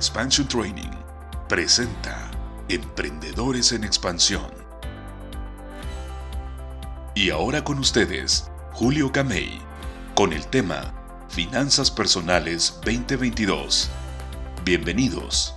Expansion 0.00 0.48
Training 0.48 0.90
presenta 1.46 2.30
Emprendedores 2.70 3.70
en 3.72 3.84
Expansión. 3.84 4.50
Y 7.14 7.28
ahora 7.28 7.62
con 7.62 7.78
ustedes, 7.78 8.50
Julio 8.72 9.12
Camey, 9.12 9.60
con 10.14 10.32
el 10.32 10.46
tema 10.46 10.94
Finanzas 11.28 11.90
Personales 11.90 12.80
2022. 12.82 13.90
Bienvenidos. 14.64 15.54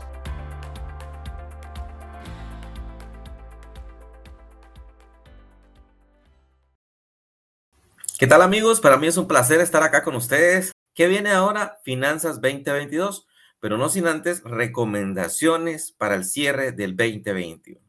¿Qué 8.20 8.28
tal 8.28 8.42
amigos? 8.42 8.82
Para 8.82 8.98
mí 8.98 9.08
es 9.08 9.16
un 9.16 9.30
placer 9.30 9.62
estar 9.62 9.84
acá 9.84 10.04
con 10.04 10.16
ustedes. 10.16 10.74
¿Qué 10.94 11.08
viene 11.08 11.32
ahora? 11.32 11.80
Finanzas 11.86 12.42
2022, 12.42 13.26
pero 13.64 13.78
no 13.78 13.88
sin 13.88 14.08
antes 14.08 14.44
recomendaciones 14.44 15.94
para 15.94 16.16
el 16.16 16.26
cierre 16.26 16.74
del 16.74 16.98
2021. 16.98 17.80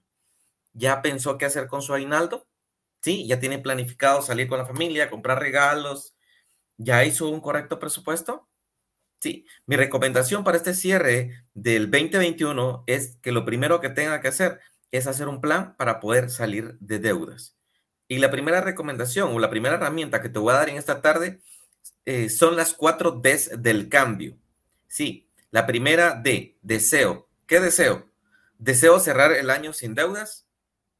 ¿Ya 0.73 1.03
pensó 1.03 1.37
qué 1.37 1.47
hacer 1.47 1.67
con 1.67 1.83
su 1.83 1.93
aguinaldo? 1.93 2.47
Sí, 3.03 3.27
ya 3.27 3.41
tiene 3.41 3.59
planificado 3.59 4.23
salir 4.23 4.47
con 4.47 4.59
la 4.59 4.67
familia, 4.67 5.11
comprar 5.11 5.41
regalos. 5.41 6.15
¿Ya 6.77 7.05
hizo 7.05 7.29
un 7.29 7.41
correcto 7.41 7.81
presupuesto? 7.81 8.49
Sí, 9.21 9.47
mi 9.67 9.75
recomendación 9.75 10.45
para 10.45 10.59
este 10.59 10.75
cierre 10.75 11.45
del 11.55 11.91
2021 11.91 12.85
es 12.87 13.17
que 13.17 13.33
lo 13.33 13.45
primero 13.45 13.81
que 13.81 13.91
tenga 13.91 14.21
que 14.21 14.29
hacer 14.29 14.61
es 14.93 15.09
hacer 15.09 15.27
un 15.27 15.41
plan 15.41 15.75
para 15.77 15.99
poder 15.99 16.31
salir 16.31 16.77
de 16.79 17.01
deudas. 17.01 17.57
Y 18.07 18.19
la 18.19 18.31
primera 18.31 18.61
recomendación 18.61 19.35
o 19.35 19.41
la 19.41 19.51
primera 19.51 19.75
herramienta 19.75 20.23
que 20.23 20.29
te 20.29 20.39
voy 20.39 20.53
a 20.53 20.59
dar 20.59 20.69
en 20.69 20.77
esta 20.77 21.03
tarde 21.03 21.41
eh, 22.05 22.29
son 22.29 22.55
las 22.55 22.75
cuatro 22.75 23.11
Ds 23.11 23.61
del 23.61 23.89
cambio. 23.89 24.39
Sí, 24.87 25.25
la 25.55 25.67
primera 25.67 26.21
D, 26.21 26.59
deseo. 26.63 27.29
¿Qué 27.47 27.61
deseo? 27.61 28.11
Deseo 28.59 28.99
cerrar 28.99 29.31
el 29.31 29.51
año 29.51 29.73
sin 29.73 29.95
deudas. 29.95 30.49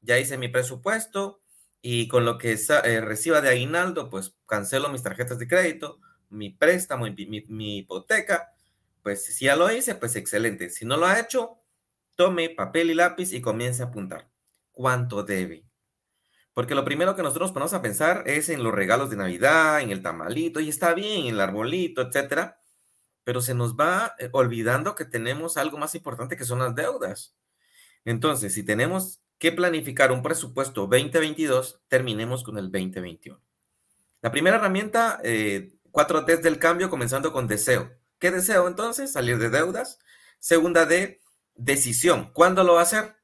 Ya 0.01 0.21
hice 0.21 0.39
mi 0.39 0.47
presupuesto 0.47 1.43
y 1.83 2.07
con 2.07 2.25
lo 2.25 2.39
que 2.39 2.53
eh, 2.53 3.01
reciba 3.01 3.41
de 3.41 3.49
aguinaldo, 3.49 4.09
pues 4.11 4.37
cancelo 4.47 4.91
mis 4.91 5.03
tarjetas 5.03 5.41
de 5.41 5.49
crédito, 5.49 5.99
mi 6.29 6.51
préstamo, 6.51 7.05
mi, 7.07 7.45
mi 7.49 7.79
hipoteca. 7.79 8.53
Pues 9.03 9.25
si 9.25 9.47
ya 9.47 9.57
lo 9.57 9.73
hice, 9.73 9.97
pues 9.97 10.15
excelente. 10.15 10.71
Si 10.71 10.85
no 10.85 10.99
lo 10.99 11.07
ha 11.07 11.19
hecho, 11.19 11.59
tome 12.15 12.49
papel 12.49 12.93
y 12.93 12.95
lápiz 12.95 13.33
y 13.33 13.41
comience 13.41 13.83
a 13.83 13.87
apuntar. 13.87 14.31
¿Cuánto 14.71 15.25
debe? 15.25 15.65
Porque 16.53 16.77
lo 16.77 16.85
primero 16.85 17.17
que 17.17 17.25
nosotros 17.25 17.51
ponemos 17.51 17.75
a 17.75 17.83
pensar 17.83 18.23
es 18.27 18.49
en 18.51 18.63
los 18.63 18.73
regalos 18.73 19.11
de 19.11 19.17
Navidad, 19.17 19.81
en 19.81 19.91
el 19.91 20.01
tamalito, 20.01 20.61
y 20.61 20.69
está 20.69 20.95
bien, 20.95 21.27
en 21.27 21.35
el 21.35 21.41
arbolito, 21.41 22.03
etcétera, 22.03 22.61
pero 23.25 23.41
se 23.41 23.55
nos 23.55 23.75
va 23.75 24.15
eh, 24.19 24.29
olvidando 24.33 24.95
que 24.95 25.05
tenemos 25.05 25.57
algo 25.57 25.79
más 25.79 25.95
importante 25.95 26.37
que 26.37 26.45
son 26.45 26.61
las 26.61 26.75
deudas. 26.75 27.35
Entonces, 28.05 28.55
si 28.55 28.63
tenemos 28.63 29.21
que 29.39 29.51
planificar 29.51 30.13
un 30.13 30.23
presupuesto 30.23 30.83
2022, 30.83 31.81
terminemos 31.89 32.45
con 32.45 32.59
el 32.59 32.71
2021. 32.71 33.41
La 34.21 34.31
primera 34.31 34.57
herramienta, 34.57 35.21
eh, 35.25 35.73
cuatro 35.91 36.23
D 36.23 36.37
del 36.39 36.59
cambio, 36.59 36.91
comenzando 36.91 37.33
con 37.33 37.49
deseo. 37.49 37.91
¿Qué 38.19 38.31
deseo 38.31 38.69
entonces? 38.69 39.13
Salir 39.13 39.39
de 39.39 39.51
deudas. 39.51 39.99
Segunda 40.39 40.87
D, 40.87 41.21
decisión. 41.55 42.31
¿Cuándo 42.33 42.65
lo 42.65 42.75
va 42.75 42.81
a 42.81 42.85
hacer? 42.85 43.17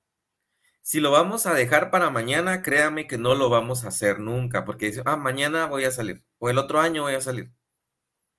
Si 0.83 1.01
lo 1.01 1.11
vamos 1.11 1.47
a 1.47 1.55
dejar 1.55 1.91
para 1.91 2.11
mañana, 2.11 2.63
créame 2.63 3.07
que 3.07 3.19
no 3.19 3.35
lo 3.35 3.51
vamos 3.51 3.85
a 3.85 3.89
hacer 3.89 4.19
nunca, 4.19 4.65
porque 4.65 4.87
dice, 4.87 5.03
ah, 5.05 5.17
mañana 5.17 5.67
voy 5.67 5.85
a 5.85 5.91
salir, 5.91 6.25
o 6.39 6.51
el 6.51 6.59
otro 6.59 6.81
año 6.81 7.03
voy 7.03 7.15
a 7.15 7.21
salir. 7.21 7.53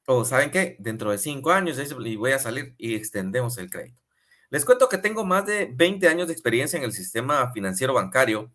O 0.07 0.25
saben 0.25 0.51
qué, 0.51 0.75
dentro 0.79 1.11
de 1.11 1.17
cinco 1.17 1.51
años 1.51 1.77
y 1.79 2.15
voy 2.15 2.31
a 2.31 2.39
salir 2.39 2.75
y 2.77 2.95
extendemos 2.95 3.57
el 3.57 3.69
crédito. 3.69 4.01
Les 4.49 4.65
cuento 4.65 4.89
que 4.89 4.97
tengo 4.97 5.23
más 5.25 5.45
de 5.45 5.71
20 5.73 6.07
años 6.07 6.27
de 6.27 6.33
experiencia 6.33 6.77
en 6.77 6.83
el 6.83 6.91
sistema 6.91 7.51
financiero 7.53 7.93
bancario 7.93 8.51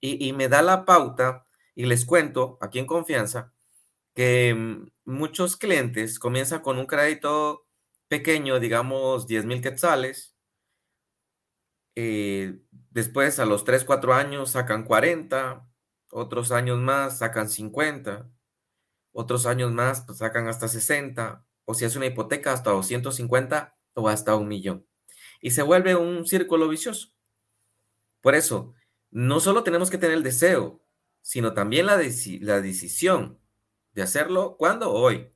y, 0.00 0.32
me 0.32 0.48
da 0.48 0.62
la 0.62 0.84
pauta 0.84 1.44
y 1.74 1.86
les 1.86 2.04
cuento 2.04 2.56
aquí 2.60 2.78
en 2.78 2.86
confianza 2.86 3.52
que 4.14 4.54
mm, 4.54 4.88
muchos 5.04 5.56
clientes 5.56 6.18
comienzan 6.18 6.60
con 6.60 6.78
un 6.78 6.86
crédito 6.86 7.66
pequeño, 8.08 8.60
digamos 8.60 9.26
10 9.26 9.44
mil 9.44 9.60
quetzales, 9.60 10.34
eh, 11.94 12.60
después 12.90 13.38
a 13.38 13.44
los 13.44 13.64
3, 13.64 13.84
4 13.84 14.14
años 14.14 14.52
sacan 14.52 14.84
40, 14.84 15.68
otros 16.10 16.52
años 16.52 16.78
más 16.78 17.18
sacan 17.18 17.48
50, 17.48 18.30
otros 19.18 19.46
años 19.46 19.72
más 19.72 20.02
pues, 20.02 20.18
sacan 20.18 20.46
hasta 20.46 20.68
60, 20.68 21.44
o 21.64 21.74
si 21.74 21.84
es 21.84 21.96
una 21.96 22.06
hipoteca 22.06 22.52
hasta 22.52 22.70
250 22.70 23.76
o 23.94 24.08
hasta 24.08 24.36
un 24.36 24.46
millón. 24.46 24.86
Y 25.40 25.50
se 25.50 25.62
vuelve 25.62 25.96
un 25.96 26.24
círculo 26.24 26.68
vicioso. 26.68 27.08
Por 28.20 28.36
eso, 28.36 28.74
no 29.10 29.40
solo 29.40 29.64
tenemos 29.64 29.90
que 29.90 29.98
tener 29.98 30.16
el 30.16 30.22
deseo, 30.22 30.80
sino 31.20 31.52
también 31.52 31.86
la, 31.86 31.96
la 31.96 32.60
decisión 32.60 33.40
de 33.92 34.02
hacerlo. 34.02 34.56
¿Cuándo? 34.56 34.92
Hoy. 34.92 35.32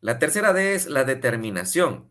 La 0.00 0.18
tercera 0.18 0.52
D 0.52 0.74
es 0.74 0.86
la 0.86 1.04
determinación 1.04 2.10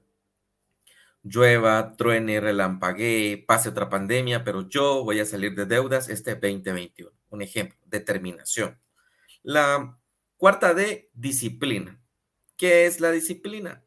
llueva, 1.24 1.96
truene, 1.98 2.40
relampaguee, 2.40 3.44
pase 3.46 3.70
otra 3.70 3.90
pandemia, 3.90 4.46
pero 4.46 4.70
yo 4.70 5.04
voy 5.04 5.20
a 5.20 5.26
salir 5.26 5.54
de 5.54 5.66
deudas 5.66 6.08
este 6.08 6.36
2021. 6.36 7.12
Un 7.30 7.42
ejemplo, 7.42 7.78
determinación. 7.86 8.80
La 9.44 9.98
cuarta 10.38 10.74
D, 10.74 11.10
disciplina. 11.14 12.00
¿Qué 12.56 12.86
es 12.86 13.00
la 13.00 13.12
disciplina? 13.12 13.84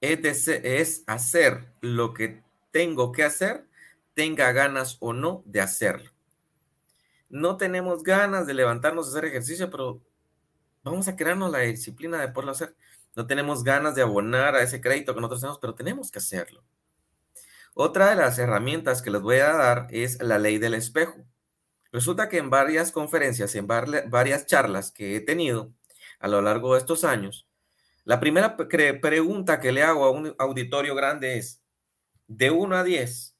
Es, 0.00 0.48
es 0.48 1.02
hacer 1.06 1.72
lo 1.80 2.14
que 2.14 2.42
tengo 2.70 3.12
que 3.12 3.24
hacer, 3.24 3.66
tenga 4.14 4.52
ganas 4.52 4.98
o 5.00 5.12
no 5.12 5.42
de 5.46 5.60
hacerlo. 5.60 6.10
No 7.28 7.56
tenemos 7.56 8.02
ganas 8.02 8.46
de 8.46 8.54
levantarnos 8.54 9.06
a 9.06 9.10
hacer 9.10 9.24
ejercicio, 9.24 9.70
pero 9.70 10.02
vamos 10.82 11.08
a 11.08 11.16
crearnos 11.16 11.50
la 11.50 11.60
disciplina 11.60 12.20
de 12.20 12.28
poderlo 12.28 12.52
hacer. 12.52 12.76
No 13.16 13.26
tenemos 13.26 13.64
ganas 13.64 13.94
de 13.94 14.02
abonar 14.02 14.54
a 14.54 14.62
ese 14.62 14.80
crédito 14.80 15.14
que 15.14 15.20
nosotros 15.20 15.40
tenemos, 15.40 15.58
pero 15.58 15.74
tenemos 15.74 16.10
que 16.10 16.18
hacerlo. 16.18 16.64
Otra 17.74 18.10
de 18.10 18.16
las 18.16 18.38
herramientas 18.38 19.02
que 19.02 19.10
les 19.10 19.20
voy 19.20 19.38
a 19.38 19.52
dar 19.52 19.88
es 19.90 20.22
la 20.22 20.38
ley 20.38 20.58
del 20.58 20.74
espejo. 20.74 21.24
Resulta 21.90 22.28
que 22.28 22.38
en 22.38 22.50
varias 22.50 22.92
conferencias, 22.92 23.54
en 23.54 23.66
varias 23.66 24.46
charlas 24.46 24.92
que 24.92 25.16
he 25.16 25.20
tenido 25.20 25.72
a 26.24 26.28
lo 26.28 26.40
largo 26.40 26.74
de 26.74 26.80
estos 26.80 27.04
años, 27.04 27.48
la 28.04 28.20
primera 28.20 28.56
pregunta 28.56 29.60
que 29.60 29.72
le 29.72 29.82
hago 29.82 30.04
a 30.04 30.10
un 30.10 30.34
auditorio 30.38 30.94
grande 30.94 31.38
es, 31.38 31.62
de 32.26 32.50
1 32.50 32.76
a 32.76 32.84
10, 32.84 33.36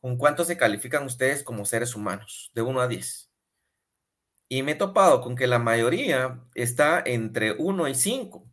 ¿con 0.00 0.16
cuánto 0.18 0.44
se 0.44 0.56
califican 0.56 1.04
ustedes 1.04 1.42
como 1.42 1.64
seres 1.64 1.94
humanos? 1.94 2.50
De 2.54 2.62
1 2.62 2.80
a 2.80 2.88
10. 2.88 3.30
Y 4.50 4.62
me 4.62 4.72
he 4.72 4.74
topado 4.74 5.20
con 5.20 5.36
que 5.36 5.46
la 5.46 5.58
mayoría 5.58 6.40
está 6.54 7.02
entre 7.04 7.52
1 7.52 7.88
y 7.88 7.94
5 7.94 8.48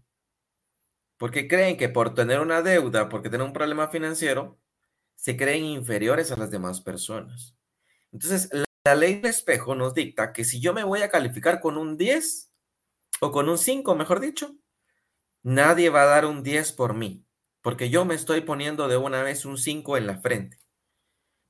porque 1.17 1.47
creen 1.47 1.77
que 1.77 1.89
por 1.89 2.13
tener 2.13 2.39
una 2.39 2.62
deuda, 2.62 3.09
porque 3.09 3.29
tener 3.29 3.45
un 3.45 3.53
problema 3.53 3.88
financiero, 3.88 4.59
se 5.16 5.38
creen 5.38 5.66
inferiores 5.66 6.31
a 6.31 6.35
las 6.35 6.51
demás 6.51 6.81
personas. 6.81 7.56
Entonces, 8.12 8.50
la, 8.83 8.95
ley 8.95 9.16
del 9.16 9.31
espejo 9.31 9.75
nos 9.75 9.94
dicta 9.94 10.31
que 10.31 10.44
si 10.44 10.59
yo 10.59 10.73
me 10.73 10.83
voy 10.83 11.01
a 11.01 11.09
calificar 11.09 11.59
con 11.59 11.77
un 11.77 11.97
10 11.97 12.51
o 13.22 13.31
con 13.31 13.50
un 13.50 13.58
5, 13.58 13.96
mejor 13.96 14.20
dicho, 14.20 14.56
nadie 15.44 15.90
va 15.90 16.03
a 16.03 16.08
dar 16.08 16.26
un 16.26 16.44
10 16.44 16.72
por 16.74 16.94
mí, 16.94 17.26
porque 17.62 17.90
yo 17.90 18.06
me 18.06 18.16
estoy 18.16 18.42
poniendo 18.42 18.88
de 18.88 18.98
una 18.98 19.24
vez 19.24 19.46
un 19.46 19.58
5 19.58 19.98
en 19.98 20.08
la 20.08 20.18
frente. 20.18 20.59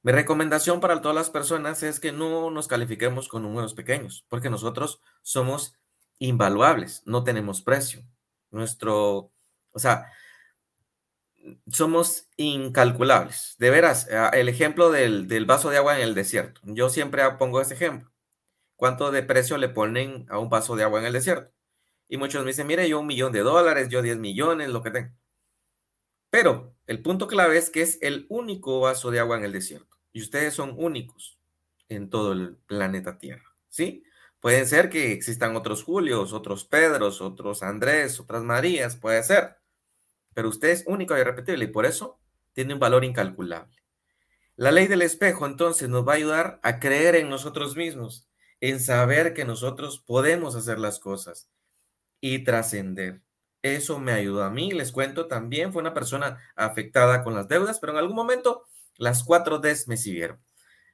Mi 0.02 0.12
recomendación 0.12 0.80
para 0.80 1.02
todas 1.02 1.16
las 1.16 1.30
personas 1.30 1.81
es 1.84 2.00
que 2.00 2.12
no 2.12 2.52
nos 2.52 2.68
califiquemos 2.68 3.28
con 3.28 3.44
números 3.44 3.74
pequeños, 3.74 4.25
porque 4.30 4.50
nosotros 4.50 5.02
somos 5.24 5.75
invaluables, 6.20 7.02
no 7.06 7.24
tenemos 7.24 7.62
precio. 7.62 8.04
Nuestro 8.52 9.31
o 9.75 9.80
sea, 9.80 10.09
somos 11.68 12.30
incalculables. 12.38 13.56
De 13.60 13.69
veras, 13.69 14.07
el 14.31 14.48
ejemplo 14.50 14.89
del, 14.89 15.45
vaso 15.45 15.69
de 15.69 15.78
agua 15.78 15.98
en 15.98 16.01
el 16.01 16.16
desierto. 16.16 16.62
Yo 16.63 16.89
siempre 16.89 17.30
pongo 17.38 17.62
ese 17.62 17.74
ejemplo. 17.74 18.10
¿Cuánto 18.78 19.12
de 19.12 19.22
precio 19.22 19.57
le 19.57 19.69
ponen 19.69 20.25
a 20.30 20.39
un 20.39 20.50
vaso 20.50 20.78
de 20.78 20.84
agua 20.84 21.01
en 21.01 21.07
el 21.07 21.13
desierto? 21.13 21.54
Y 22.07 22.18
muchos 22.18 22.44
me 22.44 22.50
dicen, 22.50 22.68
mire, 22.68 22.88
yo 22.88 23.00
un 23.00 23.07
millón 23.07 23.31
de 23.31 23.40
dólares, 23.40 23.90
yo 23.90 24.02
10 24.02 24.18
millones, 24.18 24.69
lo 24.69 24.81
que 24.81 24.92
tengo. 24.92 25.12
Pero 26.30 26.75
el 26.88 27.02
punto 27.02 27.28
clave 27.28 27.57
es 27.57 27.69
que 27.69 27.81
es 27.81 27.98
el 28.02 28.25
único 28.30 28.81
vaso 28.81 29.12
de 29.12 29.19
agua 29.19 29.38
en 29.38 29.46
el 29.46 29.52
desierto. 29.52 29.98
Y 30.12 30.22
ustedes 30.22 30.54
son 30.54 30.75
únicos 30.78 31.40
en 31.90 32.10
todo 32.10 32.34
el 32.34 32.57
planeta 32.68 33.18
Tierra. 33.18 33.56
¿Sí? 33.69 34.04
Pueden 34.40 34.68
ser 34.68 34.90
que 34.90 35.12
existan 35.12 35.56
otros 35.56 35.84
Julios, 35.84 36.34
otros 36.34 36.66
Pedros, 36.66 37.22
otros 37.22 37.63
Andrés, 37.63 38.19
otras 38.19 38.44
Marías, 38.44 38.96
puede 38.96 39.24
ser 39.24 39.58
pero 40.36 40.50
usted 40.50 40.69
es 40.69 40.84
único 40.86 41.18
y 41.18 41.22
irrepetible 41.22 41.66
y 41.66 41.69
por 41.69 41.88
eso 41.88 42.19
tiene 42.54 42.75
un 42.75 42.80
valor 42.80 43.04
incalculable. 43.04 43.81
La 44.58 44.72
ley 44.72 44.88
del 44.88 45.01
espejo 45.01 45.48
entonces 45.48 45.90
nos 45.90 46.08
va 46.08 46.12
a 46.12 46.16
ayudar 46.18 46.60
a 46.62 46.80
creer 46.80 47.16
en 47.16 47.30
nosotros 47.30 47.75
mismos, 47.75 48.28
en 48.60 48.80
saber 48.80 49.34
que 49.34 49.46
nosotros 49.46 49.98
podemos 49.98 50.56
hacer 50.56 50.78
las 50.78 51.00
cosas 51.00 51.50
y 52.27 52.39
trascender. 52.39 53.22
eso 53.62 54.00
me 54.00 54.12
ayudó 54.12 54.44
a 54.44 54.50
mí. 54.50 54.72
Les 54.72 54.92
cuento 54.92 55.27
también, 55.27 55.72
fue 55.72 55.81
una 55.83 55.94
persona 55.94 56.39
afectada 56.56 57.24
con 57.24 57.36
las 57.36 57.48
deudas, 57.48 57.80
pero 57.80 57.94
en 57.94 58.00
algún 58.00 58.16
momento 58.16 58.63
las 58.98 59.24
cuatro 59.24 59.60
Ds 59.60 59.88
me 59.88 59.95
siguieron. 59.95 60.39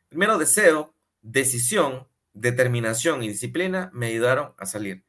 Primero, 0.10 0.38
deseo, 0.38 0.94
decisión, 1.22 2.10
determinación 2.34 3.24
y 3.24 3.30
disciplina 3.30 3.90
me 3.94 4.08
ayudaron 4.08 4.54
a 4.58 4.66
salir. 4.66 5.06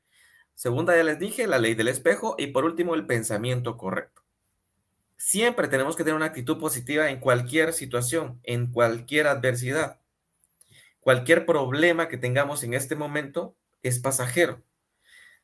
Segunda, 0.54 0.96
ya 0.96 1.02
les 1.02 1.19
dije, 1.19 1.48
la 1.48 1.58
ley 1.58 1.74
del 1.74 1.88
espejo. 1.88 2.36
Y 2.38 2.48
por 2.48 2.64
último, 2.64 2.94
el 2.94 3.04
pensamiento 3.04 3.76
correcto. 3.76 4.22
Siempre 5.16 5.66
tenemos 5.66 5.96
que 5.96 6.04
tener 6.04 6.16
una 6.16 6.26
actitud 6.26 6.60
positiva 6.60 7.10
en 7.10 7.19
cualquier 7.19 7.72
situación, 7.72 8.38
en 8.44 8.70
cualquier 8.70 9.26
adversidad. 9.26 9.98
Cualquier 11.00 11.46
problema 11.46 12.06
que 12.06 12.16
tengamos 12.16 12.62
en 12.62 12.74
este 12.74 12.94
momento 12.94 13.56
es 13.82 13.98
pasajero. 13.98 14.62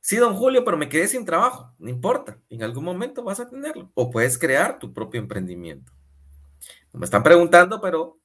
Sí, 0.00 0.16
don 0.16 0.34
Julio, 0.34 0.64
pero 0.64 0.76
me 0.76 0.88
quedé 0.88 1.08
sin 1.08 1.24
trabajo. 1.24 1.74
No 1.78 1.88
importa, 1.90 2.40
en 2.48 2.62
algún 2.62 2.84
momento 2.84 3.22
vas 3.24 3.40
a 3.40 3.48
tenerlo. 3.48 3.90
O 3.94 4.10
puedes 4.10 4.38
crear 4.38 4.78
tu 4.78 4.92
propio 4.92 5.20
emprendimiento. 5.20 5.92
me 6.92 7.04
están 7.04 7.22
preguntando, 7.22 7.80
pero 7.80 8.18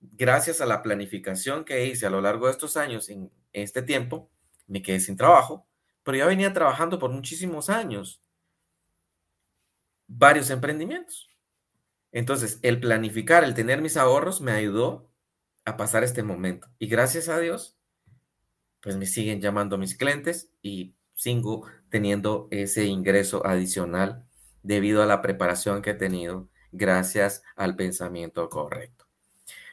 gracias 0.00 0.60
a 0.60 0.66
la 0.66 0.82
planificación 0.82 1.64
que 1.64 1.86
hice 1.86 2.06
a 2.06 2.10
lo 2.10 2.20
largo 2.20 2.46
de 2.46 2.52
estos 2.52 2.76
años, 2.76 3.08
en 3.08 3.30
este 3.52 3.82
tiempo, 3.82 4.30
me 4.66 4.82
quedé 4.82 5.00
sin 5.00 5.16
trabajo, 5.16 5.66
pero 6.02 6.18
ya 6.18 6.26
venía 6.26 6.52
trabajando 6.52 6.98
por 6.98 7.10
muchísimos 7.10 7.70
años. 7.70 8.22
Varios 10.06 10.50
emprendimientos. 10.50 11.28
Entonces, 12.12 12.58
el 12.62 12.80
planificar, 12.80 13.44
el 13.44 13.54
tener 13.54 13.80
mis 13.82 13.96
ahorros 13.96 14.40
me 14.40 14.52
ayudó 14.52 15.10
a 15.64 15.76
pasar 15.76 16.02
este 16.02 16.22
momento. 16.22 16.68
Y 16.78 16.88
gracias 16.88 17.28
a 17.28 17.38
Dios, 17.38 17.78
pues 18.80 18.96
me 18.96 19.06
siguen 19.06 19.40
llamando 19.40 19.78
mis 19.78 19.96
clientes 19.96 20.52
y 20.62 20.94
teniendo 21.88 22.48
ese 22.50 22.84
ingreso 22.84 23.46
adicional 23.46 24.24
debido 24.62 25.02
a 25.02 25.06
la 25.06 25.22
preparación 25.22 25.82
que 25.82 25.90
he 25.90 25.94
tenido 25.94 26.48
gracias 26.72 27.42
al 27.56 27.76
pensamiento 27.76 28.48
correcto. 28.48 29.06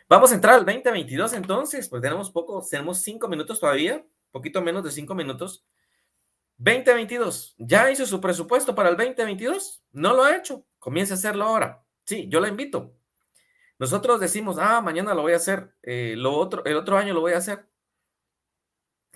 Vamos 0.10 0.32
a 0.32 0.36
entrar 0.36 0.56
al 0.56 0.66
2022 0.66 1.34
entonces, 1.34 1.90
pues 1.90 2.02
tenemos 2.02 2.32
poco, 2.32 2.66
tenemos 2.70 3.00
cinco 3.02 3.28
minutos 3.28 3.60
todavía, 3.60 4.06
poquito 4.32 4.62
menos 4.62 4.84
de 4.84 4.92
cinco 4.92 5.16
minutos. 5.16 5.66
2022, 6.60 7.56
¿ya 7.58 7.92
hizo 7.92 8.06
su 8.06 8.20
presupuesto 8.20 8.74
para 8.74 8.90
el 8.90 8.98
2022? 8.98 9.84
No 9.92 10.14
lo 10.14 10.24
ha 10.24 10.36
hecho, 10.36 10.66
comience 10.80 11.14
a 11.14 11.18
hacerlo 11.18 11.46
ahora. 11.46 11.84
Sí, 12.06 12.28
yo 12.30 12.40
la 12.40 12.48
invito. 12.48 12.94
Nosotros 13.80 14.20
decimos, 14.20 14.58
ah, 14.60 14.82
mañana 14.82 15.14
lo 15.14 15.22
voy 15.22 15.34
a 15.34 15.36
hacer, 15.36 15.76
eh, 15.84 16.16
lo 16.18 16.34
otro, 16.34 16.66
el 16.66 16.78
otro 16.78 16.98
año 16.98 17.14
lo 17.14 17.22
voy 17.22 17.34
a 17.34 17.38
hacer. 17.38 17.68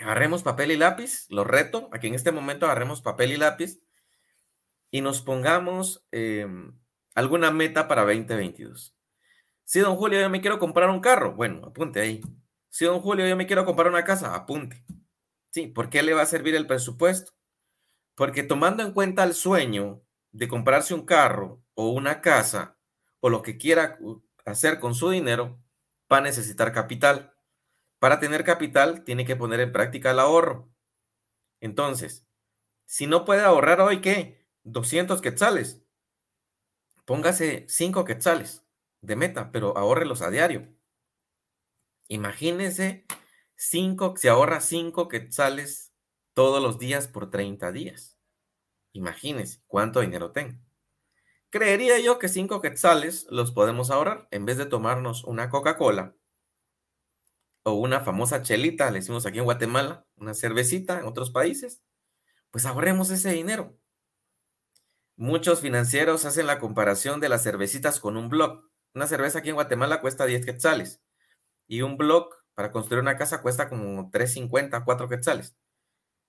Agarremos 0.01 0.43
papel 0.43 0.71
y 0.71 0.77
lápiz, 0.77 1.27
lo 1.29 1.43
reto, 1.43 1.89
aquí 1.91 2.07
en 2.07 2.15
este 2.15 2.31
momento 2.31 2.65
agarremos 2.65 3.01
papel 3.01 3.31
y 3.31 3.37
lápiz 3.37 3.79
y 4.89 5.01
nos 5.01 5.21
pongamos 5.21 6.05
em, 6.11 6.77
alguna 7.15 7.51
meta 7.51 7.87
para 7.87 8.01
2022. 8.01 8.95
Si 9.63 9.79
don 9.79 9.95
Julio, 9.95 10.19
yo 10.19 10.29
me 10.29 10.41
quiero 10.41 10.59
comprar 10.59 10.89
un 10.89 10.99
carro, 10.99 11.33
bueno, 11.33 11.67
apunte 11.67 12.01
ahí. 12.01 12.21
Si 12.69 12.85
don 12.85 12.99
Julio, 12.99 13.27
yo 13.27 13.37
me 13.37 13.47
quiero 13.47 13.65
comprar 13.65 13.87
una 13.87 14.03
casa, 14.03 14.35
apunte. 14.35 14.83
Sí, 15.51 15.67
¿por 15.67 15.89
qué 15.89 16.01
le 16.03 16.13
va 16.13 16.23
a 16.23 16.25
servir 16.25 16.55
el 16.55 16.67
presupuesto? 16.67 17.33
Porque 18.15 18.43
tomando 18.43 18.83
en 18.83 18.93
cuenta 18.93 19.23
el 19.23 19.33
sueño 19.33 20.01
de 20.31 20.47
comprarse 20.47 20.93
un 20.93 21.05
carro 21.05 21.61
o 21.73 21.89
una 21.89 22.21
casa 22.21 22.77
o 23.19 23.29
lo 23.29 23.41
que 23.41 23.57
quiera 23.57 23.97
hacer 24.45 24.79
con 24.79 24.95
su 24.95 25.09
dinero, 25.09 25.61
va 26.11 26.17
a 26.17 26.21
necesitar 26.21 26.71
capital. 26.73 27.33
Para 28.01 28.19
tener 28.19 28.43
capital, 28.43 29.03
tiene 29.03 29.25
que 29.25 29.35
poner 29.35 29.59
en 29.59 29.71
práctica 29.71 30.09
el 30.09 30.17
ahorro. 30.17 30.73
Entonces, 31.59 32.27
si 32.87 33.05
no 33.05 33.25
puede 33.25 33.43
ahorrar 33.43 33.79
hoy, 33.79 34.01
¿qué? 34.01 34.43
200 34.63 35.21
quetzales. 35.21 35.83
Póngase 37.05 37.67
5 37.69 38.03
quetzales 38.03 38.65
de 39.01 39.15
meta, 39.15 39.51
pero 39.51 39.77
ahórrelos 39.77 40.23
a 40.23 40.31
diario. 40.31 40.67
Imagínese 42.07 43.05
5, 43.55 44.15
se 44.17 44.29
ahorra 44.29 44.61
5 44.61 45.07
quetzales 45.07 45.93
todos 46.33 46.59
los 46.59 46.79
días 46.79 47.07
por 47.07 47.29
30 47.29 47.71
días. 47.71 48.17
Imagínese 48.93 49.61
cuánto 49.67 49.99
dinero 49.99 50.31
tengo. 50.31 50.57
Creería 51.51 51.99
yo 51.99 52.17
que 52.17 52.29
5 52.29 52.61
quetzales 52.61 53.27
los 53.29 53.51
podemos 53.51 53.91
ahorrar 53.91 54.27
en 54.31 54.47
vez 54.47 54.57
de 54.57 54.65
tomarnos 54.65 55.23
una 55.23 55.51
Coca-Cola 55.51 56.15
o 57.63 57.73
una 57.73 58.01
famosa 58.01 58.41
chelita, 58.41 58.89
le 58.91 58.99
decimos 58.99 59.25
aquí 59.25 59.39
en 59.39 59.45
Guatemala, 59.45 60.05
una 60.15 60.33
cervecita 60.33 60.99
en 60.99 61.05
otros 61.05 61.31
países, 61.31 61.83
pues 62.51 62.65
ahorremos 62.65 63.09
ese 63.11 63.31
dinero. 63.31 63.77
Muchos 65.15 65.59
financieros 65.61 66.25
hacen 66.25 66.47
la 66.47 66.59
comparación 66.59 67.19
de 67.19 67.29
las 67.29 67.43
cervecitas 67.43 67.99
con 67.99 68.17
un 68.17 68.29
blog. 68.29 68.63
Una 68.93 69.07
cerveza 69.07 69.39
aquí 69.39 69.49
en 69.49 69.55
Guatemala 69.55 70.01
cuesta 70.01 70.25
10 70.25 70.45
quetzales 70.45 71.01
y 71.67 71.83
un 71.83 71.97
blog 71.97 72.29
para 72.55 72.71
construir 72.71 73.01
una 73.01 73.17
casa 73.17 73.41
cuesta 73.41 73.69
como 73.69 74.09
3.50, 74.11 74.83
4 74.83 75.09
quetzales. 75.09 75.55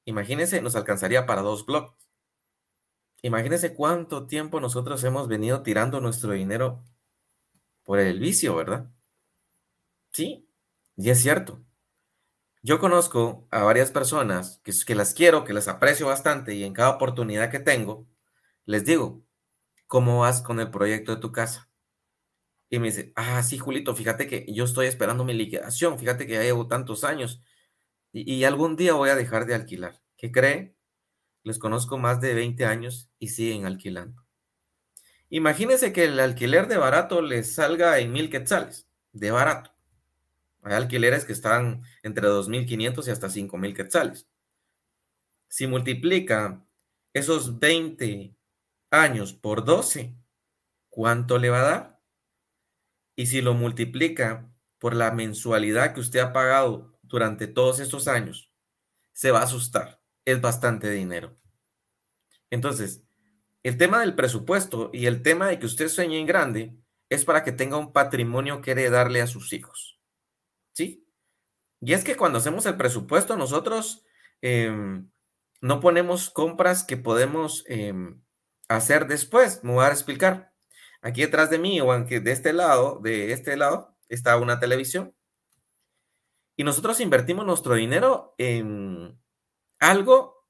Imagínense, 0.05 0.61
nos 0.63 0.77
alcanzaría 0.77 1.27
para 1.27 1.43
dos 1.43 1.65
blogs. 1.65 1.97
Imagínense 3.23 3.75
cuánto 3.75 4.27
tiempo 4.27 4.61
nosotros 4.61 5.03
hemos 5.05 5.29
venido 5.29 5.63
tirando 5.63 6.01
nuestro 6.01 6.33
dinero 6.33 6.85
por 7.85 7.99
el 7.99 8.19
vicio, 8.19 8.55
¿verdad? 8.57 8.91
Sí, 10.13 10.49
y 10.97 11.11
es 11.11 11.21
cierto. 11.21 11.65
Yo 12.63 12.79
conozco 12.79 13.49
a 13.51 13.63
varias 13.65 13.91
personas 13.91 14.61
que, 14.65 14.73
que 14.87 14.95
las 14.95 15.15
quiero, 15.15 15.45
que 15.45 15.53
las 15.53 15.69
aprecio 15.69 16.07
bastante 16.07 16.55
y 16.55 16.65
en 16.65 16.75
cada 16.75 16.91
oportunidad 16.91 17.51
que 17.51 17.59
tengo, 17.59 18.07
les 18.67 18.85
digo, 18.85 19.25
¿cómo 19.87 20.21
vas 20.21 20.43
con 20.43 20.61
el 20.61 20.71
proyecto 20.71 21.15
de 21.15 21.21
tu 21.21 21.33
casa? 21.33 21.71
Y 22.71 22.79
me 22.79 22.87
dice, 22.89 23.13
ah, 23.17 23.43
sí, 23.43 23.59
Julito, 23.59 23.95
fíjate 23.95 24.27
que 24.27 24.47
yo 24.53 24.65
estoy 24.65 24.87
esperando 24.87 25.25
mi 25.25 25.35
liquidación, 25.35 25.99
fíjate 25.99 26.27
que 26.27 26.35
ya 26.35 26.43
llevo 26.43 26.69
tantos 26.69 27.05
años 27.05 27.43
y, 28.13 28.33
y 28.33 28.45
algún 28.45 28.77
día 28.77 28.95
voy 28.95 29.11
a 29.11 29.17
dejar 29.17 29.47
de 29.47 29.55
alquilar. 29.55 30.01
¿Qué 30.17 30.31
cree? 30.33 30.77
les 31.45 31.59
conozco 31.59 31.99
más 31.99 32.21
de 32.21 32.35
20 32.35 32.65
años 32.65 33.11
y 33.19 33.29
siguen 33.29 33.67
alquilando. 33.67 34.25
Imagínense 35.29 35.93
que 35.93 36.05
el 36.05 36.21
alquiler 36.21 36.69
de 36.69 36.77
barato 36.77 37.23
les 37.23 37.55
salga 37.55 37.99
en 37.99 38.13
mil 38.13 38.31
quetzales, 38.31 38.89
de 39.13 39.31
barato. 39.31 39.75
Hay 40.63 40.75
alquileres 40.75 41.25
que 41.25 41.33
están 41.33 41.83
entre 42.03 42.29
2.500 42.29 43.07
y 43.07 43.11
hasta 43.11 43.29
5.000 43.29 43.75
quetzales. 43.75 44.29
Si 45.49 45.67
multiplica 45.67 46.65
esos 47.13 47.59
20 47.59 48.35
años 48.91 49.35
por 49.35 49.65
12, 49.65 50.17
¿cuánto 50.89 51.39
le 51.39 51.51
va 51.51 51.61
a 51.61 51.71
dar? 51.71 52.01
Y 53.17 53.27
si 53.27 53.43
lo 53.43 53.55
multiplica 53.55 54.51
por 54.79 54.95
la 54.95 55.11
mensualidad 55.11 55.95
que 55.95 56.01
usted 56.01 56.21
ha 56.21 56.33
pagado 56.33 56.99
durante 57.03 57.47
todos 57.47 57.81
estos 57.81 58.09
años, 58.09 58.53
se 59.13 59.31
va 59.31 59.41
a 59.41 59.45
asustar 59.45 60.03
es 60.25 60.41
bastante 60.41 60.91
dinero. 60.91 61.37
Entonces, 62.51 63.05
el 63.63 63.77
tema 63.77 64.01
del 64.01 64.15
presupuesto 64.15 64.91
y 64.93 65.07
el 65.07 65.23
tema 65.23 65.49
de 65.49 65.59
que 65.59 65.67
usted 65.67 65.89
sueñe 65.89 66.19
en 66.19 66.27
grande 66.27 66.77
es 67.09 67.25
para 67.25 67.45
que 67.45 67.53
tenga 67.53 67.77
un 67.77 67.93
patrimonio 67.93 68.61
que 68.61 68.73
heredarle 68.73 69.23
a 69.23 69.27
sus 69.27 69.53
hijos. 69.53 70.01
¿Sí? 70.73 71.07
Y 71.81 71.95
es 71.95 72.05
que 72.05 72.17
cuando 72.17 72.39
hacemos 72.39 72.67
el 72.67 72.77
presupuesto, 72.77 73.37
nosotros 73.37 74.05
em, 74.41 75.11
no 75.61 75.81
ponemos 75.81 76.31
compras 76.31 76.85
que 76.85 76.97
podemos 76.97 77.65
em, 77.69 78.23
hacer 78.69 79.07
después. 79.07 79.63
Me 79.65 79.73
voy 79.73 79.85
a 79.85 79.89
explicar. 79.89 80.53
Aquí 81.03 81.23
detrás 81.23 81.51
de 81.51 81.59
mí, 81.59 81.81
o 81.81 81.93
aunque 81.93 82.21
de 82.21 82.33
este 82.33 82.53
lado, 82.53 83.01
de 83.03 83.33
este 83.33 83.57
lado, 83.57 83.97
está 84.09 84.37
una 84.37 84.61
televisión. 84.61 85.15
Y 86.57 86.65
nosotros 86.65 87.01
invertimos 87.01 87.47
nuestro 87.47 87.75
dinero 87.75 88.35
en 88.39 89.19
algo 89.81 90.47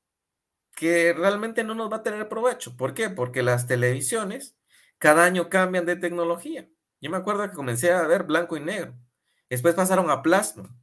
que 0.76 1.12
realmente 1.12 1.64
no 1.64 1.74
nos 1.74 1.90
va 1.90 1.98
a 1.98 2.02
tener 2.02 2.28
provecho. 2.28 2.76
¿Por 2.76 2.94
qué? 2.94 3.08
Porque 3.08 3.42
las 3.42 3.66
televisiones 3.66 4.58
cada 4.98 5.24
año 5.24 5.48
cambian 5.48 5.86
de 5.86 5.96
tecnología. 5.96 6.68
Yo 7.00 7.10
me 7.10 7.16
acuerdo 7.16 7.48
que 7.48 7.56
comencé 7.56 7.92
a 7.92 8.06
ver 8.06 8.24
blanco 8.24 8.56
y 8.56 8.60
negro. 8.60 8.94
Después 9.52 9.75
pasaron 9.75 10.09
a 10.09 10.23
plasma. 10.23 10.75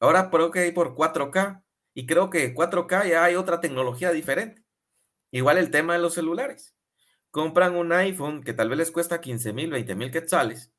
Ahora 0.00 0.28
creo 0.28 0.50
que 0.50 0.58
hay 0.58 0.72
por 0.72 0.94
4K. 0.94 1.62
Y 1.94 2.04
creo 2.04 2.28
que 2.28 2.54
4K 2.54 3.08
ya 3.08 3.24
hay 3.24 3.36
otra 3.36 3.62
tecnología 3.62 4.10
diferente. 4.10 4.62
Igual 5.30 5.56
el 5.56 5.70
tema 5.70 5.94
de 5.94 6.00
los 6.00 6.12
celulares. 6.12 6.76
Compran 7.30 7.74
un 7.74 7.90
iPhone 7.90 8.42
que 8.42 8.52
tal 8.52 8.68
vez 8.68 8.76
les 8.76 8.90
cuesta 8.90 9.22
15 9.22 9.54
mil, 9.54 9.70
20 9.70 9.94
mil 9.94 10.10
quetzales. 10.10 10.70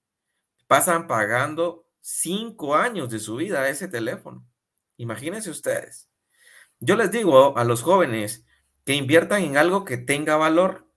Pasan 0.68 1.08
pagando 1.08 1.88
5 2.02 2.76
años 2.76 3.10
de 3.10 3.18
su 3.18 3.38
vida 3.38 3.62
a 3.62 3.70
ese 3.70 3.88
teléfono. 3.88 4.48
Imagínense 4.98 5.50
ustedes. 5.50 6.08
Yo 6.80 6.96
les 6.98 7.10
digo 7.10 7.58
a 7.58 7.64
los 7.64 7.82
jóvenes 7.82 8.46
que 8.86 8.94
inviertan 8.94 9.42
en 9.42 9.58
algo 9.58 9.86
que 9.86 9.98
tenga 9.98 10.36
valor. 10.36 10.88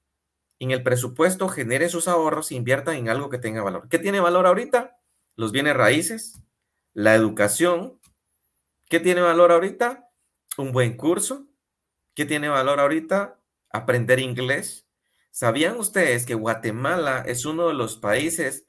En 0.58 0.70
el 0.70 0.82
presupuesto 0.82 1.48
genere 1.48 1.88
sus 1.88 2.08
ahorros 2.08 2.50
e 2.50 2.56
inviertan 2.56 2.96
en 2.96 3.08
algo 3.08 3.30
que 3.30 3.38
tenga 3.38 3.62
valor. 3.62 3.88
¿Qué 3.88 3.98
tiene 3.98 4.20
valor 4.20 4.46
ahorita? 4.46 4.98
Los 5.36 5.52
bienes 5.52 5.76
raíces, 5.76 6.42
la 6.92 7.14
educación. 7.14 8.00
¿Qué 8.88 9.00
tiene 9.00 9.20
valor 9.20 9.52
ahorita? 9.52 10.08
Un 10.58 10.72
buen 10.72 10.96
curso. 10.96 11.46
¿Qué 12.14 12.24
tiene 12.26 12.48
valor 12.48 12.80
ahorita? 12.80 13.38
aprender 13.72 14.20
inglés? 14.20 14.86
¿Sabían 15.30 15.76
ustedes 15.76 16.26
que 16.26 16.34
Guatemala 16.34 17.24
es 17.26 17.46
uno 17.46 17.68
de 17.68 17.74
los 17.74 17.96
países 17.96 18.66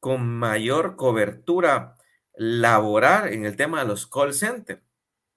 con 0.00 0.26
mayor 0.26 0.96
cobertura 0.96 1.96
laboral 2.34 3.32
en 3.32 3.44
el 3.46 3.56
tema 3.56 3.80
de 3.80 3.88
los 3.88 4.06
call 4.06 4.34
centers? 4.34 4.82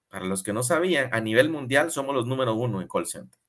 Para 0.08 0.26
los 0.26 0.42
que 0.42 0.52
no 0.52 0.62
sabían, 0.62 1.12
a 1.12 1.20
nivel 1.20 1.48
mundial 1.48 1.90
somos 1.90 2.14
los 2.14 2.26
número 2.26 2.54
uno 2.54 2.80
en 2.80 2.88
call 2.88 3.06
center. 3.06 3.40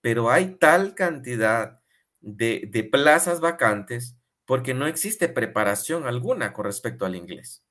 Pero 0.00 0.30
hay 0.30 0.54
tal 0.56 0.94
cantidad 0.94 1.80
de, 2.20 2.68
de 2.70 2.84
plazas 2.84 3.40
vacantes 3.40 4.16
porque 4.46 4.74
no 4.74 4.86
existe 4.86 5.28
preparación 5.28 6.06
alguna 6.06 6.52
con 6.52 6.64
respecto 6.64 7.04
al 7.04 7.16
inglés. 7.16 7.64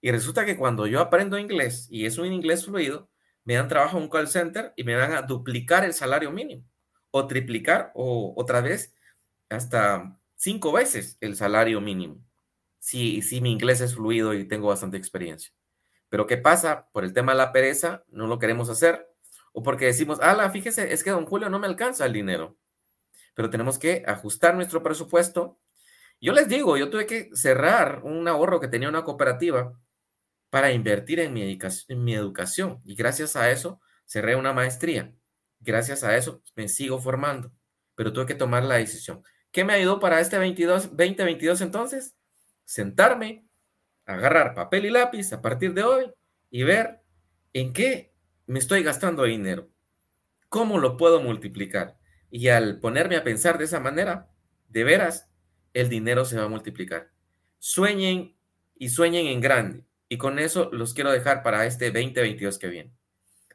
Y 0.00 0.10
resulta 0.10 0.44
que 0.46 0.56
cuando 0.56 0.86
yo 0.86 1.00
aprendo 1.00 1.38
inglés 1.38 1.86
y 1.90 2.06
es 2.06 2.18
un 2.18 2.32
inglés 2.32 2.64
fluido, 2.64 3.10
me 3.44 3.54
dan 3.54 3.68
trabajo 3.68 3.98
en 3.98 4.04
un 4.04 4.08
call 4.08 4.28
center 4.28 4.72
y 4.76 4.84
me 4.84 4.96
van 4.96 5.12
a 5.12 5.22
duplicar 5.22 5.84
el 5.84 5.94
salario 5.94 6.30
mínimo 6.30 6.64
o 7.10 7.26
triplicar 7.26 7.90
o 7.94 8.32
otra 8.36 8.60
vez 8.60 8.94
hasta 9.50 10.18
cinco 10.36 10.72
veces 10.72 11.18
el 11.20 11.36
salario 11.36 11.80
mínimo. 11.80 12.24
Si, 12.78 13.22
si 13.22 13.40
mi 13.40 13.52
inglés 13.52 13.80
es 13.80 13.94
fluido 13.94 14.34
y 14.34 14.46
tengo 14.46 14.68
bastante 14.68 14.96
experiencia. 14.96 15.52
Pero 16.08 16.26
¿qué 16.26 16.36
pasa? 16.36 16.88
Por 16.92 17.04
el 17.04 17.12
tema 17.12 17.32
de 17.32 17.38
la 17.38 17.52
pereza, 17.52 18.04
no 18.08 18.26
lo 18.26 18.38
queremos 18.38 18.68
hacer. 18.68 19.08
O 19.52 19.62
porque 19.62 19.86
decimos, 19.86 20.20
ala, 20.20 20.50
fíjese, 20.50 20.92
es 20.92 21.04
que 21.04 21.10
don 21.10 21.26
Julio 21.26 21.48
no 21.48 21.58
me 21.58 21.66
alcanza 21.66 22.06
el 22.06 22.12
dinero. 22.12 22.56
Pero 23.34 23.50
tenemos 23.50 23.78
que 23.78 24.02
ajustar 24.06 24.54
nuestro 24.54 24.82
presupuesto 24.82 25.58
yo 26.22 26.32
les 26.32 26.48
digo, 26.48 26.76
yo 26.76 26.88
tuve 26.88 27.04
que 27.04 27.30
cerrar 27.34 28.00
un 28.04 28.26
ahorro 28.28 28.60
que 28.60 28.68
tenía 28.68 28.88
una 28.88 29.02
cooperativa 29.02 29.76
para 30.50 30.70
invertir 30.70 31.18
en 31.18 31.32
mi, 31.32 31.58
en 31.88 32.04
mi 32.04 32.14
educación 32.14 32.80
y 32.84 32.94
gracias 32.94 33.34
a 33.34 33.50
eso 33.50 33.80
cerré 34.06 34.36
una 34.36 34.52
maestría. 34.52 35.12
Gracias 35.58 36.04
a 36.04 36.16
eso 36.16 36.40
me 36.54 36.68
sigo 36.68 37.00
formando, 37.00 37.52
pero 37.96 38.12
tuve 38.12 38.26
que 38.26 38.34
tomar 38.36 38.62
la 38.62 38.76
decisión. 38.76 39.24
¿Qué 39.50 39.64
me 39.64 39.72
ayudó 39.72 39.98
para 39.98 40.20
este 40.20 40.38
22, 40.38 40.96
2022 40.96 41.60
entonces? 41.60 42.16
Sentarme, 42.64 43.44
agarrar 44.06 44.54
papel 44.54 44.86
y 44.86 44.90
lápiz 44.90 45.32
a 45.32 45.42
partir 45.42 45.74
de 45.74 45.82
hoy 45.82 46.12
y 46.50 46.62
ver 46.62 47.02
en 47.52 47.72
qué 47.72 48.14
me 48.46 48.60
estoy 48.60 48.84
gastando 48.84 49.24
dinero, 49.24 49.70
cómo 50.48 50.78
lo 50.78 50.96
puedo 50.96 51.20
multiplicar. 51.20 51.98
Y 52.30 52.48
al 52.48 52.78
ponerme 52.78 53.16
a 53.16 53.24
pensar 53.24 53.58
de 53.58 53.64
esa 53.64 53.80
manera, 53.80 54.30
de 54.68 54.84
veras, 54.84 55.31
el 55.74 55.88
dinero 55.88 56.24
se 56.24 56.36
va 56.36 56.44
a 56.44 56.48
multiplicar. 56.48 57.10
Sueñen 57.58 58.36
y 58.76 58.88
sueñen 58.88 59.26
en 59.26 59.40
grande. 59.40 59.84
Y 60.08 60.18
con 60.18 60.38
eso 60.38 60.68
los 60.72 60.94
quiero 60.94 61.10
dejar 61.10 61.42
para 61.42 61.64
este 61.66 61.90
2022 61.90 62.58
que 62.58 62.68
viene. 62.68 62.92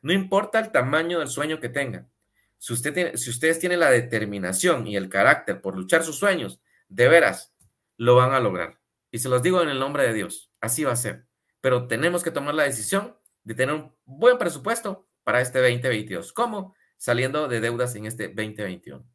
No 0.02 0.14
importa 0.14 0.60
el 0.60 0.72
tamaño 0.72 1.20
del 1.20 1.28
sueño 1.28 1.60
que 1.60 1.70
tengan. 1.70 2.10
Si, 2.58 2.74
usted 2.74 3.16
si 3.16 3.30
ustedes 3.30 3.60
tienen 3.60 3.80
la 3.80 3.92
determinación 3.92 4.88
y 4.88 4.96
el 4.96 5.10
carácter 5.10 5.62
por 5.62 5.76
luchar 5.76 6.04
sus 6.04 6.18
sueños, 6.18 6.62
de 6.90 7.08
veras, 7.08 7.54
lo 7.98 8.16
van 8.16 8.32
a 8.32 8.40
lograr. 8.40 8.80
Y 9.12 9.20
se 9.20 9.30
los 9.30 9.42
digo 9.42 9.62
en 9.62 9.70
el 9.70 9.80
nombre 9.80 10.04
de 10.04 10.14
Dios. 10.14 10.52
Así 10.60 10.84
va 10.84 10.94
a 10.94 10.96
ser. 10.96 11.28
Pero 11.62 11.88
tenemos 11.88 12.24
que 12.24 12.32
tomar 12.32 12.56
la 12.56 12.64
decisión 12.64 13.16
de 13.44 13.56
tener 13.56 13.76
un 13.76 13.94
buen 14.06 14.38
presupuesto 14.38 15.08
para 15.24 15.42
este 15.42 15.60
2022. 15.60 16.34
¿Cómo? 16.34 16.76
Saliendo 16.98 17.48
de 17.48 17.62
deudas 17.62 17.96
en 17.96 18.06
este 18.06 18.30
2021. 18.30 19.08